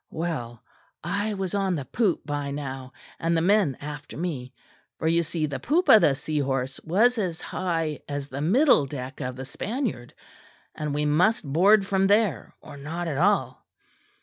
Well 0.09 0.63
I 1.03 1.35
was 1.35 1.53
on 1.53 1.75
the 1.75 1.85
poop 1.85 2.25
by 2.25 2.49
now, 2.49 2.91
and 3.19 3.37
the 3.37 3.41
men 3.41 3.77
after 3.79 4.17
me; 4.17 4.51
for 4.97 5.07
you 5.07 5.21
see 5.21 5.45
the 5.45 5.59
poop 5.59 5.89
of 5.89 6.01
the 6.01 6.15
Seahorse 6.15 6.79
was 6.83 7.19
as 7.19 7.39
high 7.39 7.99
as 8.09 8.27
the 8.27 8.41
middle 8.41 8.87
deck 8.87 9.21
of 9.21 9.35
the 9.35 9.45
Spaniard, 9.45 10.15
and 10.73 10.95
we 10.95 11.05
must 11.05 11.45
board 11.45 11.85
from 11.85 12.07
there 12.07 12.55
or 12.61 12.77
not 12.77 13.07
at 13.07 13.19
all. 13.19 13.63